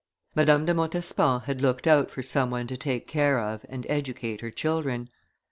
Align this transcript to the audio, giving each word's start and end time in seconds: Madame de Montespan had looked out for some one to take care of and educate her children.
Madame 0.33 0.65
de 0.65 0.73
Montespan 0.73 1.41
had 1.41 1.61
looked 1.61 1.85
out 1.85 2.09
for 2.09 2.23
some 2.23 2.49
one 2.49 2.65
to 2.65 2.75
take 2.75 3.07
care 3.07 3.37
of 3.39 3.63
and 3.69 3.85
educate 3.87 4.41
her 4.41 4.49
children. 4.49 5.11